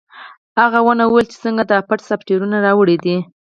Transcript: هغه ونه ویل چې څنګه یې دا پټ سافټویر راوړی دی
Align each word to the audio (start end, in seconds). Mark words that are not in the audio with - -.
هغه 0.59 0.79
ونه 0.85 1.05
ویل 1.07 1.27
چې 1.31 1.37
څنګه 1.43 1.63
یې 1.63 1.69
دا 1.71 1.77
پټ 1.87 1.99
سافټویر 2.07 2.41
راوړی 2.65 2.97
دی 3.03 3.17